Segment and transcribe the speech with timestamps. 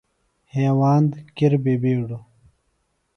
[0.53, 2.23] ہیواند کِر بہ بِیڈوۡ